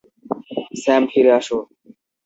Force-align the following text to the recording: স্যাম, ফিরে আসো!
স্যাম, 0.81 1.03
ফিরে 1.11 1.31
আসো! 1.39 1.57